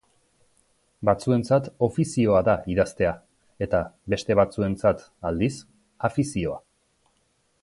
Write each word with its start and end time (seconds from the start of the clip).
Batzuentzat 1.09 1.69
ofizioa 1.87 2.41
da 2.49 2.57
idaztea 2.75 3.13
eta 3.67 3.85
beste 4.15 4.41
batzuentzat, 4.43 5.07
aldiz, 5.33 5.55
afizioa. 6.11 6.61